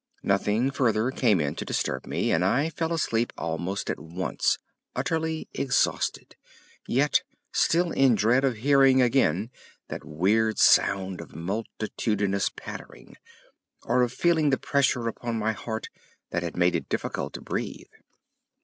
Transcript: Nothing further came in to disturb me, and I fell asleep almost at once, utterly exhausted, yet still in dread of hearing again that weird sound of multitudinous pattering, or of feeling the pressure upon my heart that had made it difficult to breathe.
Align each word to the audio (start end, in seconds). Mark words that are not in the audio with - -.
Nothing 0.23 0.71
further 0.71 1.11
came 1.11 1.39
in 1.39 1.53
to 1.57 1.63
disturb 1.63 2.07
me, 2.07 2.31
and 2.31 2.43
I 2.43 2.71
fell 2.71 2.91
asleep 2.91 3.31
almost 3.37 3.87
at 3.87 3.99
once, 3.99 4.57
utterly 4.95 5.47
exhausted, 5.53 6.35
yet 6.87 7.21
still 7.53 7.91
in 7.91 8.15
dread 8.15 8.43
of 8.43 8.55
hearing 8.55 8.99
again 8.99 9.51
that 9.89 10.03
weird 10.03 10.57
sound 10.57 11.21
of 11.21 11.35
multitudinous 11.35 12.49
pattering, 12.49 13.13
or 13.83 14.01
of 14.01 14.11
feeling 14.11 14.49
the 14.49 14.57
pressure 14.57 15.07
upon 15.07 15.37
my 15.37 15.51
heart 15.51 15.89
that 16.31 16.41
had 16.41 16.57
made 16.57 16.75
it 16.75 16.89
difficult 16.89 17.33
to 17.33 17.41
breathe. 17.41 17.85